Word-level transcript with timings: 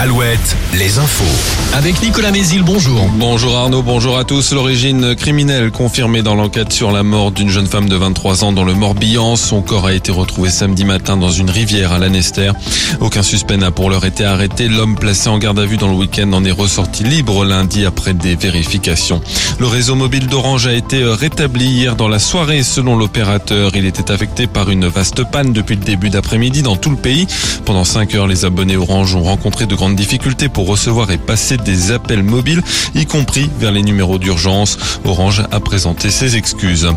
Alouette, 0.00 0.56
les 0.78 0.98
infos. 0.98 1.74
Avec 1.74 2.00
Nicolas 2.00 2.30
Mézil, 2.30 2.62
bonjour. 2.62 3.06
Bonjour 3.18 3.54
Arnaud, 3.54 3.82
bonjour 3.82 4.16
à 4.16 4.24
tous. 4.24 4.54
L'origine 4.54 5.14
criminelle 5.14 5.70
confirmée 5.70 6.22
dans 6.22 6.34
l'enquête 6.34 6.72
sur 6.72 6.90
la 6.90 7.02
mort 7.02 7.32
d'une 7.32 7.50
jeune 7.50 7.66
femme 7.66 7.86
de 7.86 7.96
23 7.96 8.44
ans 8.44 8.52
dans 8.52 8.64
le 8.64 8.72
Morbihan. 8.72 9.36
Son 9.36 9.60
corps 9.60 9.88
a 9.88 9.92
été 9.92 10.10
retrouvé 10.10 10.48
samedi 10.48 10.86
matin 10.86 11.18
dans 11.18 11.30
une 11.30 11.50
rivière 11.50 11.92
à 11.92 11.98
Lanester. 11.98 12.52
Aucun 13.00 13.22
suspect 13.22 13.58
n'a 13.58 13.72
pour 13.72 13.90
l'heure 13.90 14.06
été 14.06 14.24
arrêté. 14.24 14.68
L'homme 14.68 14.96
placé 14.96 15.28
en 15.28 15.36
garde 15.36 15.58
à 15.58 15.66
vue 15.66 15.76
dans 15.76 15.88
le 15.88 15.96
week-end 15.96 16.32
en 16.32 16.46
est 16.46 16.50
ressorti 16.50 17.04
libre 17.04 17.44
lundi 17.44 17.84
après 17.84 18.14
des 18.14 18.36
vérifications. 18.36 19.20
Le 19.58 19.66
réseau 19.66 19.96
mobile 19.96 20.28
d'Orange 20.28 20.66
a 20.66 20.72
été 20.72 21.04
rétabli 21.04 21.66
hier 21.66 21.94
dans 21.94 22.08
la 22.08 22.18
soirée 22.18 22.62
selon 22.62 22.96
l'opérateur. 22.96 23.72
Il 23.74 23.84
était 23.84 24.10
affecté 24.10 24.46
par 24.46 24.70
une 24.70 24.86
vaste 24.86 25.24
panne 25.30 25.52
depuis 25.52 25.76
le 25.76 25.84
début 25.84 26.08
d'après-midi 26.08 26.62
dans 26.62 26.76
tout 26.76 26.90
le 26.90 26.96
pays. 26.96 27.26
Pendant 27.66 27.84
5 27.84 28.14
heures, 28.14 28.26
les 28.26 28.46
abonnés 28.46 28.78
Orange 28.78 29.14
ont 29.14 29.24
rencontré 29.24 29.66
de 29.66 29.74
grandes 29.74 29.89
difficultés 29.94 30.48
pour 30.48 30.66
recevoir 30.66 31.10
et 31.10 31.18
passer 31.18 31.56
des 31.56 31.92
appels 31.92 32.22
mobiles, 32.22 32.62
y 32.94 33.06
compris 33.06 33.48
vers 33.58 33.72
les 33.72 33.82
numéros 33.82 34.18
d'urgence. 34.18 34.78
Orange 35.04 35.42
a 35.50 35.60
présenté 35.60 36.10
ses 36.10 36.36
excuses. 36.36 36.88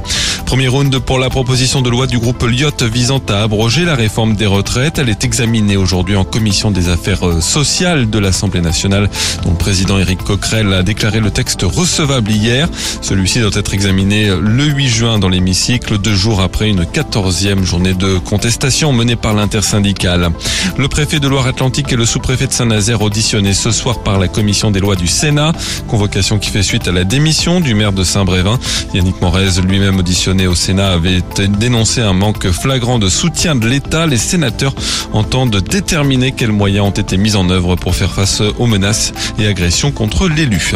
Premier 0.46 0.68
round 0.68 0.98
pour 1.00 1.20
la 1.20 1.30
proposition 1.30 1.82
de 1.82 1.90
loi 1.90 2.08
du 2.08 2.20
groupe 2.20 2.44
Lyot 2.44 2.84
visant 2.92 3.22
à 3.30 3.44
abroger 3.44 3.86
la 3.86 3.96
réforme 3.96 4.36
des 4.36 4.46
retraites. 4.46 5.00
Elle 5.00 5.10
est 5.10 5.24
examinée 5.24 5.78
aujourd'hui 5.78 6.16
en 6.16 6.24
commission 6.24 6.72
des 6.72 6.90
affaires 6.90 7.42
sociales 7.42 8.10
de 8.10 8.20
l'Assemblée 8.20 8.62
nationale, 8.62 9.10
dont 9.44 9.52
le 9.52 9.58
président 9.58 9.98
Éric 10.00 10.24
Coquerel 10.24 10.74
a 10.74 10.84
déclaré 10.84 11.20
le 11.20 11.32
texte 11.32 11.62
recevable 11.64 12.32
hier. 12.32 12.68
Celui-ci 13.02 13.40
doit 13.40 13.52
être 13.54 13.74
examiné 13.74 14.28
le 14.28 14.66
8 14.66 14.88
juin 14.88 15.20
dans 15.20 15.30
l'hémicycle, 15.30 15.98
deux 15.98 16.16
jours 16.16 16.42
après 16.42 16.70
une 16.70 16.86
quatorzième 16.86 17.64
journée 17.64 17.94
de 17.94 18.18
contestation 18.18 18.94
menée 18.94 19.16
par 19.16 19.34
l'intersyndicale. 19.34 20.30
Le 20.78 20.88
préfet 20.88 21.20
de 21.20 21.28
Loire-Atlantique 21.28 21.92
et 21.92 21.96
le 21.96 22.06
sous-préfet 22.06 22.48
de 22.48 22.54
Saint-Nazaire 22.54 22.83
auditionnés 22.92 23.54
ce 23.54 23.72
soir 23.72 24.04
par 24.04 24.20
la 24.20 24.28
commission 24.28 24.70
des 24.70 24.80
lois 24.80 24.96
du 24.96 25.08
Sénat. 25.08 25.54
Convocation 25.88 26.38
qui 26.38 26.50
fait 26.50 26.64
suite 26.64 26.88
à 26.88 26.92
la 26.92 27.04
démission 27.04 27.62
du 27.62 27.74
maire 27.76 27.94
de 27.94 28.04
Saint-Brévin. 28.04 28.60
Yannick 28.94 29.22
Morez, 29.22 29.62
lui-même 29.66 30.00
auditionné 30.00 30.48
au 30.48 30.56
Sénat, 30.56 30.92
avait 30.92 31.22
dénoncé 31.60 32.02
un 32.02 32.14
manque 32.14 32.50
flagrant 32.52 33.00
de 33.00 33.10
soutien 33.10 33.56
de 33.56 33.68
l'État. 33.68 34.06
Les 34.06 34.18
sénateurs 34.18 34.76
entendent 35.14 35.62
déterminer 35.62 36.34
quels 36.34 36.52
moyens 36.52 36.88
ont 36.88 36.92
été 36.92 37.18
mis 37.18 37.36
en 37.36 37.50
œuvre 37.50 37.76
pour 37.76 37.96
faire 37.96 38.12
face 38.12 38.42
aux 38.60 38.68
menaces 38.68 39.14
et 39.40 39.48
agressions 39.48 39.92
contre 39.92 40.28
l'élu. 40.28 40.74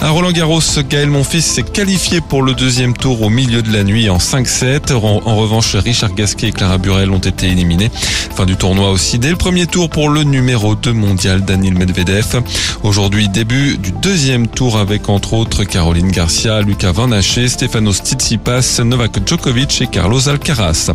À 0.00 0.10
Roland 0.10 0.30
Garros, 0.30 0.60
Gaël 0.88 1.08
Monfils 1.08 1.42
s'est 1.42 1.62
qualifié 1.62 2.20
pour 2.20 2.42
le 2.42 2.54
deuxième 2.54 2.94
tour 2.96 3.22
au 3.22 3.30
milieu 3.30 3.62
de 3.62 3.72
la 3.72 3.82
nuit 3.82 4.10
en 4.10 4.18
5-7. 4.18 4.92
En, 4.92 5.36
revanche, 5.36 5.74
Richard 5.74 6.14
Gasquet 6.14 6.48
et 6.48 6.52
Clara 6.52 6.78
Burel 6.78 7.10
ont 7.10 7.18
été 7.18 7.46
éliminés. 7.46 7.90
Fin 8.36 8.44
du 8.44 8.56
tournoi 8.56 8.90
aussi 8.90 9.18
dès 9.18 9.30
le 9.30 9.36
premier 9.36 9.66
tour 9.66 9.88
pour 9.88 10.10
le 10.10 10.22
numéro 10.22 10.74
2 10.74 10.92
mondial 10.92 11.44
Daniel 11.44 11.74
Medvedev. 11.74 12.42
Aujourd'hui, 12.82 13.28
début 13.28 13.78
du 13.78 13.92
deuxième 13.92 14.48
tour 14.48 14.76
avec 14.76 15.08
entre 15.08 15.32
autres 15.32 15.64
Caroline 15.64 16.10
Garcia, 16.10 16.60
Lucas 16.60 16.92
Van 16.92 17.10
Haché, 17.12 17.48
Stefanos 17.48 18.02
Tsitsipas, 18.02 18.80
Novak 18.84 19.26
Djokovic 19.26 19.80
et 19.80 19.86
Carlos 19.86 20.28
Alcaraz. 20.28 20.90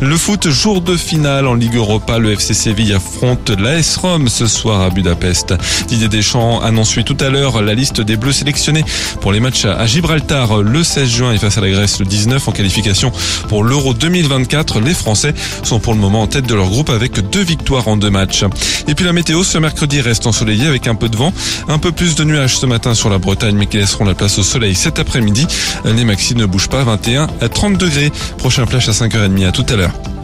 Le 0.00 0.16
foot, 0.16 0.48
jour 0.48 0.80
de 0.80 0.96
finale 0.96 1.46
en 1.46 1.54
Ligue 1.54 1.76
Europa, 1.76 2.18
le 2.18 2.32
FC 2.32 2.54
Séville 2.54 2.94
affronte 2.94 3.50
l'AS 3.50 3.96
Rome 3.96 4.28
ce 4.28 4.46
soir 4.46 4.80
à 4.80 4.90
Budapest. 4.90 5.54
Didier 5.88 6.08
Deschamps 6.08 6.60
annonce 6.62 6.96
tout 7.04 7.16
à 7.20 7.28
l'heure 7.28 7.60
la 7.60 7.74
liste 7.74 8.00
des 8.00 8.16
Bleus 8.16 8.45
sélectionnés 8.46 8.84
pour 9.20 9.32
les 9.32 9.40
matchs 9.40 9.64
à 9.64 9.86
Gibraltar 9.86 10.62
le 10.62 10.84
16 10.84 11.08
juin 11.08 11.32
et 11.32 11.38
face 11.38 11.58
à 11.58 11.60
la 11.60 11.68
Grèce 11.68 11.98
le 11.98 12.06
19 12.06 12.46
en 12.46 12.52
qualification 12.52 13.10
pour 13.48 13.64
l'Euro 13.64 13.92
2024. 13.92 14.78
Les 14.78 14.94
Français 14.94 15.34
sont 15.64 15.80
pour 15.80 15.94
le 15.94 15.98
moment 15.98 16.22
en 16.22 16.26
tête 16.28 16.46
de 16.46 16.54
leur 16.54 16.68
groupe 16.68 16.90
avec 16.90 17.28
deux 17.30 17.42
victoires 17.42 17.88
en 17.88 17.96
deux 17.96 18.08
matchs. 18.08 18.44
Et 18.86 18.94
puis 18.94 19.04
la 19.04 19.12
météo 19.12 19.42
ce 19.42 19.58
mercredi 19.58 20.00
reste 20.00 20.28
ensoleillé 20.28 20.68
avec 20.68 20.86
un 20.86 20.94
peu 20.94 21.08
de 21.08 21.16
vent, 21.16 21.32
un 21.66 21.78
peu 21.78 21.90
plus 21.90 22.14
de 22.14 22.22
nuages 22.22 22.56
ce 22.56 22.66
matin 22.66 22.94
sur 22.94 23.10
la 23.10 23.18
Bretagne 23.18 23.56
mais 23.56 23.66
qui 23.66 23.78
laisseront 23.78 24.04
la 24.04 24.14
place 24.14 24.38
au 24.38 24.44
soleil 24.44 24.76
cet 24.76 25.00
après-midi. 25.00 25.44
Les 25.84 26.04
maxi 26.04 26.36
ne 26.36 26.46
bougent 26.46 26.68
pas, 26.68 26.84
21 26.84 27.26
à 27.40 27.48
30 27.48 27.76
degrés. 27.78 28.12
Prochain 28.38 28.64
flash 28.64 28.88
à 28.88 28.92
5h30 28.92 29.44
à 29.44 29.50
tout 29.50 29.66
à 29.68 29.74
l'heure. 29.74 30.15